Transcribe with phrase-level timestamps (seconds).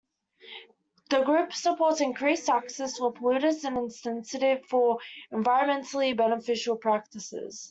[1.11, 4.97] The group supports increased taxes for polluters and incentives for
[5.31, 7.59] environmentally beneficial practices.